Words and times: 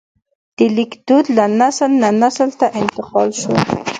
د 0.57 0.59
لیک 0.75 0.91
دود 1.07 1.25
له 1.37 1.45
نسل 1.59 1.91
نه 2.01 2.09
نسل 2.21 2.49
ته 2.59 2.67
انتقال 2.81 3.29
شو. 3.41 3.53